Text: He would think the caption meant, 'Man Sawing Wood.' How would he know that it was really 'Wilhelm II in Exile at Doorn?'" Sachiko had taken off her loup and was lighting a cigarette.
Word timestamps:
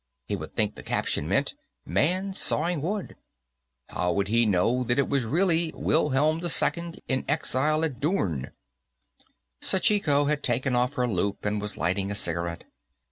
He 0.25 0.35
would 0.35 0.55
think 0.55 0.73
the 0.73 0.81
caption 0.81 1.27
meant, 1.27 1.53
'Man 1.85 2.33
Sawing 2.33 2.81
Wood.' 2.81 3.15
How 3.89 4.11
would 4.11 4.29
he 4.29 4.47
know 4.47 4.83
that 4.83 4.97
it 4.97 5.07
was 5.07 5.25
really 5.25 5.71
'Wilhelm 5.75 6.41
II 6.43 6.93
in 7.07 7.23
Exile 7.27 7.85
at 7.85 7.99
Doorn?'" 7.99 8.49
Sachiko 9.61 10.25
had 10.27 10.41
taken 10.41 10.75
off 10.75 10.93
her 10.95 11.07
loup 11.07 11.45
and 11.45 11.61
was 11.61 11.77
lighting 11.77 12.09
a 12.09 12.15
cigarette. 12.15 12.63